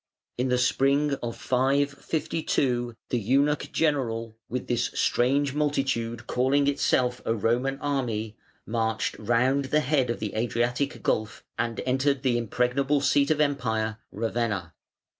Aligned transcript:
In 0.35 0.47
the 0.49 0.57
spring 0.57 1.13
of 1.21 1.37
552, 1.37 2.95
the 3.09 3.19
Eunuch 3.19 3.71
general, 3.71 4.35
with 4.49 4.67
this 4.67 4.85
strange 4.95 5.53
multitude 5.53 6.25
calling 6.25 6.65
itself 6.65 7.21
a 7.23 7.35
Roman 7.35 7.77
army, 7.77 8.35
marched 8.65 9.15
round 9.19 9.65
the 9.65 9.81
head 9.81 10.09
of 10.09 10.19
the 10.19 10.33
Adriatic 10.33 11.03
Gulf 11.03 11.43
and 11.55 11.79
entered 11.85 12.23
the 12.23 12.39
impregnable 12.39 12.99
seat 13.01 13.29
of 13.29 13.39
Empire, 13.39 13.99
Ravenna. 14.11 14.73